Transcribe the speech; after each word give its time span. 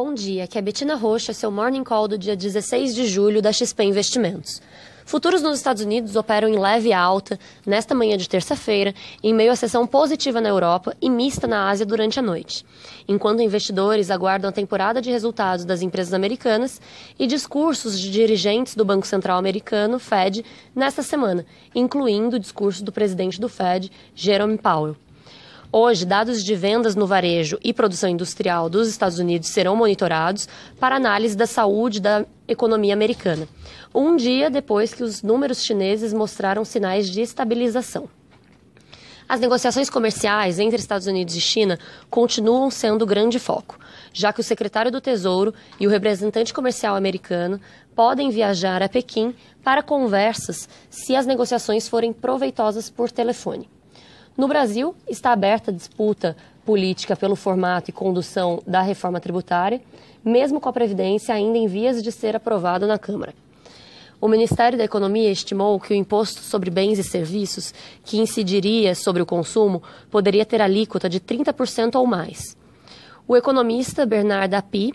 Bom 0.00 0.14
dia, 0.14 0.44
aqui 0.44 0.56
é 0.56 0.62
Betina 0.62 0.94
Rocha, 0.94 1.32
seu 1.32 1.50
Morning 1.50 1.82
Call 1.82 2.06
do 2.06 2.16
dia 2.16 2.36
16 2.36 2.94
de 2.94 3.04
julho 3.08 3.42
da 3.42 3.52
XP 3.52 3.82
Investimentos. 3.82 4.62
Futuros 5.04 5.42
nos 5.42 5.58
Estados 5.58 5.82
Unidos 5.82 6.14
operam 6.14 6.46
em 6.46 6.56
leve 6.56 6.92
alta 6.92 7.36
nesta 7.66 7.96
manhã 7.96 8.16
de 8.16 8.28
terça-feira, 8.28 8.94
em 9.24 9.34
meio 9.34 9.50
à 9.50 9.56
sessão 9.56 9.88
positiva 9.88 10.40
na 10.40 10.50
Europa 10.50 10.96
e 11.02 11.10
mista 11.10 11.48
na 11.48 11.68
Ásia 11.68 11.84
durante 11.84 12.16
a 12.16 12.22
noite, 12.22 12.64
enquanto 13.08 13.42
investidores 13.42 14.08
aguardam 14.08 14.48
a 14.48 14.52
temporada 14.52 15.02
de 15.02 15.10
resultados 15.10 15.64
das 15.64 15.82
empresas 15.82 16.14
americanas 16.14 16.80
e 17.18 17.26
discursos 17.26 17.98
de 17.98 18.08
dirigentes 18.08 18.76
do 18.76 18.84
Banco 18.84 19.04
Central 19.04 19.36
americano, 19.36 19.98
Fed, 19.98 20.44
nesta 20.76 21.02
semana, 21.02 21.44
incluindo 21.74 22.36
o 22.36 22.38
discurso 22.38 22.84
do 22.84 22.92
presidente 22.92 23.40
do 23.40 23.48
Fed, 23.48 23.90
Jerome 24.14 24.58
Powell. 24.58 24.94
Hoje, 25.70 26.06
dados 26.06 26.42
de 26.42 26.54
vendas 26.54 26.96
no 26.96 27.06
varejo 27.06 27.58
e 27.62 27.74
produção 27.74 28.08
industrial 28.08 28.70
dos 28.70 28.88
Estados 28.88 29.18
Unidos 29.18 29.50
serão 29.50 29.76
monitorados 29.76 30.48
para 30.80 30.96
análise 30.96 31.36
da 31.36 31.46
saúde 31.46 32.00
da 32.00 32.24
economia 32.48 32.94
americana, 32.94 33.46
um 33.94 34.16
dia 34.16 34.48
depois 34.48 34.94
que 34.94 35.02
os 35.02 35.22
números 35.22 35.62
chineses 35.62 36.14
mostraram 36.14 36.64
sinais 36.64 37.10
de 37.10 37.20
estabilização. 37.20 38.08
As 39.28 39.40
negociações 39.40 39.90
comerciais 39.90 40.58
entre 40.58 40.78
Estados 40.78 41.06
Unidos 41.06 41.36
e 41.36 41.40
China 41.40 41.78
continuam 42.08 42.70
sendo 42.70 43.04
grande 43.04 43.38
foco, 43.38 43.78
já 44.10 44.32
que 44.32 44.40
o 44.40 44.44
secretário 44.44 44.90
do 44.90 45.02
Tesouro 45.02 45.52
e 45.78 45.86
o 45.86 45.90
representante 45.90 46.54
comercial 46.54 46.96
americano 46.96 47.60
podem 47.94 48.30
viajar 48.30 48.82
a 48.82 48.88
Pequim 48.88 49.34
para 49.62 49.82
conversas 49.82 50.66
se 50.88 51.14
as 51.14 51.26
negociações 51.26 51.86
forem 51.86 52.10
proveitosas 52.10 52.88
por 52.88 53.10
telefone. 53.10 53.68
No 54.38 54.46
Brasil, 54.46 54.94
está 55.08 55.32
aberta 55.32 55.72
a 55.72 55.74
disputa 55.74 56.36
política 56.64 57.16
pelo 57.16 57.34
formato 57.34 57.90
e 57.90 57.92
condução 57.92 58.62
da 58.64 58.80
reforma 58.80 59.18
tributária, 59.18 59.82
mesmo 60.24 60.60
com 60.60 60.68
a 60.68 60.72
Previdência 60.72 61.34
ainda 61.34 61.58
em 61.58 61.66
vias 61.66 62.00
de 62.00 62.12
ser 62.12 62.36
aprovada 62.36 62.86
na 62.86 63.00
Câmara. 63.00 63.34
O 64.20 64.28
Ministério 64.28 64.78
da 64.78 64.84
Economia 64.84 65.28
estimou 65.28 65.80
que 65.80 65.92
o 65.92 65.96
imposto 65.96 66.40
sobre 66.40 66.70
bens 66.70 67.00
e 67.00 67.02
serviços, 67.02 67.74
que 68.04 68.18
incidiria 68.18 68.94
sobre 68.94 69.20
o 69.20 69.26
consumo, 69.26 69.82
poderia 70.08 70.46
ter 70.46 70.62
alíquota 70.62 71.08
de 71.08 71.18
30% 71.18 71.96
ou 71.96 72.06
mais. 72.06 72.56
O 73.26 73.36
economista 73.36 74.06
Bernard 74.06 74.54
Api 74.54 74.94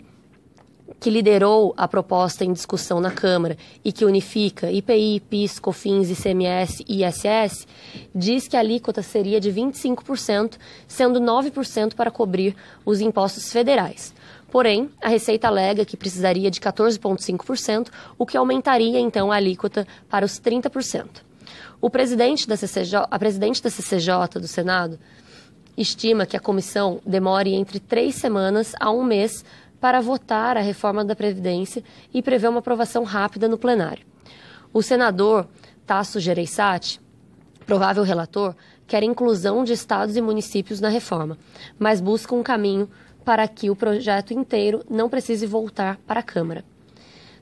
que 1.00 1.10
liderou 1.10 1.74
a 1.76 1.88
proposta 1.88 2.44
em 2.44 2.52
discussão 2.52 3.00
na 3.00 3.10
Câmara 3.10 3.56
e 3.84 3.92
que 3.92 4.04
unifica 4.04 4.70
IPI, 4.70 5.20
PIS, 5.20 5.58
COFINS, 5.58 6.10
ICMS 6.10 6.84
e 6.88 7.04
ISS, 7.04 7.66
diz 8.14 8.48
que 8.48 8.56
a 8.56 8.60
alíquota 8.60 9.02
seria 9.02 9.40
de 9.40 9.50
25%, 9.50 10.58
sendo 10.86 11.20
9% 11.20 11.94
para 11.94 12.10
cobrir 12.10 12.54
os 12.84 13.00
impostos 13.00 13.50
federais. 13.50 14.14
Porém, 14.50 14.88
a 15.02 15.08
Receita 15.08 15.48
alega 15.48 15.84
que 15.84 15.96
precisaria 15.96 16.50
de 16.50 16.60
14,5%, 16.60 17.88
o 18.16 18.24
que 18.24 18.36
aumentaria 18.36 19.00
então 19.00 19.32
a 19.32 19.36
alíquota 19.36 19.86
para 20.08 20.24
os 20.24 20.40
30%. 20.40 21.06
O 21.80 21.90
presidente 21.90 22.46
da 22.46 22.56
CCJ, 22.56 23.06
a 23.10 23.18
presidente 23.18 23.62
da 23.62 23.68
CCJ 23.68 24.40
do 24.40 24.46
Senado 24.46 24.98
estima 25.76 26.24
que 26.24 26.36
a 26.36 26.40
comissão 26.40 27.00
demore 27.04 27.52
entre 27.52 27.80
três 27.80 28.14
semanas 28.14 28.74
a 28.78 28.90
um 28.90 29.02
mês 29.02 29.44
para 29.84 30.00
votar 30.00 30.56
a 30.56 30.62
reforma 30.62 31.04
da 31.04 31.14
Previdência 31.14 31.84
e 32.10 32.22
prevê 32.22 32.48
uma 32.48 32.60
aprovação 32.60 33.04
rápida 33.04 33.46
no 33.46 33.58
plenário. 33.58 34.02
O 34.72 34.80
senador 34.80 35.46
Tasso 35.84 36.18
Gereissati, 36.18 36.98
provável 37.66 38.02
relator, 38.02 38.56
quer 38.86 39.02
inclusão 39.02 39.62
de 39.62 39.74
estados 39.74 40.16
e 40.16 40.22
municípios 40.22 40.80
na 40.80 40.88
reforma, 40.88 41.36
mas 41.78 42.00
busca 42.00 42.34
um 42.34 42.42
caminho 42.42 42.88
para 43.26 43.46
que 43.46 43.68
o 43.68 43.76
projeto 43.76 44.32
inteiro 44.32 44.82
não 44.88 45.10
precise 45.10 45.44
voltar 45.44 45.98
para 46.06 46.20
a 46.20 46.22
Câmara. 46.22 46.64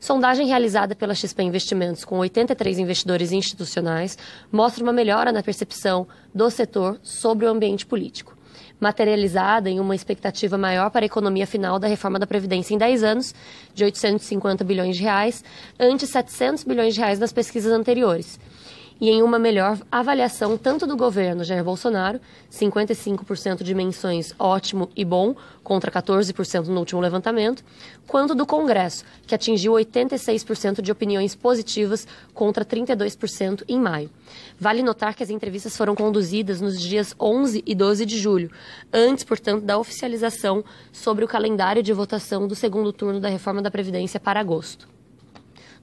Sondagem 0.03 0.49
realizada 0.49 0.97
pela 0.97 1.15
XP 1.15 1.45
Investimentos 1.45 2.05
com 2.05 2.19
83 2.19 2.81
investidores 2.81 3.31
institucionais 3.31 4.19
mostra 4.51 4.83
uma 4.83 4.93
melhora 4.93 5.31
na 5.31 5.45
percepção 5.45 6.09
do 6.35 6.51
setor 6.51 6.99
sobre 7.05 7.47
o 7.47 7.49
ambiente 7.49 7.87
político. 7.87 8.37
Materializada 8.81 9.71
em 9.71 9.79
uma 9.79 9.95
expectativa 9.95 10.59
maior 10.59 10.91
para 10.91 11.05
a 11.05 11.07
economia 11.07 11.47
final 11.47 11.79
da 11.79 11.87
reforma 11.87 12.19
da 12.19 12.27
Previdência 12.27 12.75
em 12.75 12.79
10 12.79 13.05
anos, 13.05 13.33
de 13.73 13.85
850 13.85 14.65
bilhões 14.65 14.97
de 14.97 15.05
reais, 15.05 15.45
ante 15.79 16.05
700 16.05 16.65
bilhões 16.65 16.95
de 16.95 17.01
reais 17.01 17.21
nas 17.21 17.33
pesquisas 17.33 17.73
anteriores 17.73 18.41
e 19.03 19.11
em 19.11 19.21
uma 19.21 19.37
melhor 19.37 19.81
avaliação 19.91 20.57
tanto 20.57 20.87
do 20.87 20.97
governo 20.97 21.43
Jair 21.43 21.65
Bolsonaro, 21.65 22.21
55% 22.53 23.65
de 23.65 23.75
menções 23.75 24.33
ótimo 24.39 24.89
e 24.95 25.05
bom, 25.05 25.35
contra 25.65 25.91
14% 25.91 26.67
no 26.67 26.79
último 26.79 27.01
levantamento, 27.01 27.65
quanto 28.07 28.33
do 28.33 28.47
Congresso, 28.47 29.05
que 29.27 29.35
atingiu 29.35 29.73
86% 29.73 30.81
de 30.81 30.93
opiniões 30.93 31.35
positivas 31.35 32.07
contra 32.33 32.65
32% 32.65 33.65
em 33.67 33.81
maio. 33.81 34.09
Vale 34.57 34.85
notar 34.85 35.17
que 35.17 35.25
as 35.25 35.31
entrevistas 35.31 35.77
foram 35.77 35.97
conduzidas 35.97 36.61
nos 36.61 36.81
dias 36.81 37.13
11 37.21 37.61
e 37.67 37.75
12 37.75 38.07
de 38.07 38.17
julho, 38.17 38.53
antes, 38.93 39.25
portanto, 39.25 39.65
da 39.65 39.79
oficialização 39.79 40.65
sobre 40.93 41.25
o 41.25 41.29
calendário 41.29 41.83
de 41.83 41.93
votação 41.93 42.47
do 42.47 42.55
segundo 42.55 42.93
turno 42.93 43.19
da 43.19 43.29
reforma 43.29 43.61
da 43.61 43.69
Previdência 43.69 44.21
para 44.21 44.39
agosto. 44.39 44.93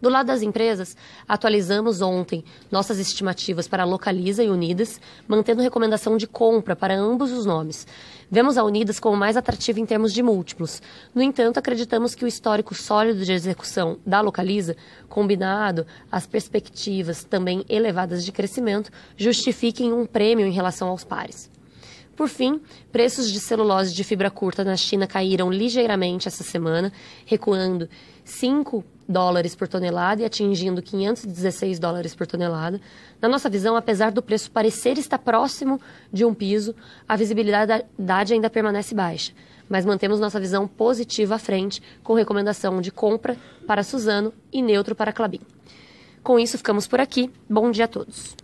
Do 0.01 0.07
lado 0.07 0.27
das 0.27 0.41
empresas, 0.41 0.95
atualizamos 1.27 2.01
ontem 2.01 2.43
nossas 2.71 2.99
estimativas 2.99 3.67
para 3.67 3.83
Localiza 3.83 4.41
e 4.41 4.49
Unidas, 4.49 4.99
mantendo 5.27 5.61
recomendação 5.61 6.15
de 6.15 6.25
compra 6.25 6.73
para 6.73 6.97
ambos 6.97 7.33
os 7.33 7.45
nomes. 7.45 7.85
Vemos 8.31 8.57
a 8.57 8.63
Unidas 8.63 8.97
como 8.97 9.17
mais 9.17 9.35
atrativa 9.35 9.77
em 9.77 9.85
termos 9.85 10.13
de 10.13 10.23
múltiplos. 10.23 10.81
No 11.13 11.21
entanto, 11.21 11.57
acreditamos 11.57 12.15
que 12.15 12.23
o 12.23 12.27
histórico 12.27 12.73
sólido 12.73 13.25
de 13.25 13.33
execução 13.33 13.99
da 14.05 14.21
Localiza, 14.21 14.77
combinado 15.09 15.85
às 16.09 16.25
perspectivas 16.25 17.25
também 17.25 17.65
elevadas 17.67 18.23
de 18.23 18.31
crescimento, 18.31 18.91
justifiquem 19.17 19.91
um 19.91 20.05
prêmio 20.05 20.45
em 20.45 20.51
relação 20.51 20.87
aos 20.87 21.03
pares. 21.03 21.51
Por 22.15 22.29
fim, 22.29 22.61
preços 22.91 23.31
de 23.31 23.39
celulose 23.39 23.93
de 23.93 24.03
fibra 24.03 24.29
curta 24.29 24.63
na 24.63 24.75
China 24.77 25.07
caíram 25.07 25.49
ligeiramente 25.49 26.27
essa 26.27 26.43
semana, 26.43 26.91
recuando 27.25 27.89
5 28.23 28.83
dólares 29.09 29.55
por 29.55 29.67
tonelada 29.67 30.21
e 30.21 30.25
atingindo 30.25 30.83
516 30.83 31.79
dólares 31.79 32.13
por 32.13 32.27
tonelada. 32.27 32.79
Na 33.19 33.27
nossa 33.27 33.49
visão, 33.49 33.75
apesar 33.75 34.11
do 34.11 34.21
preço 34.21 34.51
parecer 34.51 34.99
estar 34.99 35.17
próximo 35.17 35.81
de 36.13 36.23
um 36.23 36.33
piso, 36.33 36.75
a 37.07 37.15
visibilidade 37.15 38.33
ainda 38.33 38.49
permanece 38.51 38.93
baixa, 38.93 39.33
mas 39.67 39.83
mantemos 39.83 40.19
nossa 40.19 40.39
visão 40.39 40.67
positiva 40.67 41.35
à 41.35 41.39
frente, 41.39 41.81
com 42.03 42.13
recomendação 42.13 42.79
de 42.79 42.91
compra 42.91 43.35
para 43.65 43.83
Suzano 43.83 44.31
e 44.53 44.61
neutro 44.61 44.93
para 44.93 45.11
Clabin. 45.11 45.41
Com 46.21 46.37
isso, 46.37 46.57
ficamos 46.57 46.85
por 46.85 46.99
aqui. 46.99 47.31
Bom 47.49 47.71
dia 47.71 47.85
a 47.85 47.87
todos. 47.87 48.35